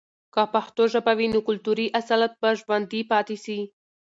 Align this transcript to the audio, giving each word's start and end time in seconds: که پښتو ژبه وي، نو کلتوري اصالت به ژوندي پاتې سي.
که 0.33 0.41
پښتو 0.53 0.83
ژبه 0.93 1.13
وي، 1.17 1.27
نو 1.33 1.39
کلتوري 1.47 1.85
اصالت 1.99 2.33
به 2.41 2.49
ژوندي 2.59 3.01
پاتې 3.11 3.35
سي. 3.43 3.59